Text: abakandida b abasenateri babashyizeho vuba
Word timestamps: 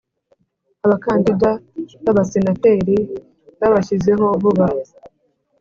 abakandida 0.85 1.49
b 2.03 2.05
abasenateri 2.11 2.97
babashyizeho 3.59 4.25
vuba 4.41 4.65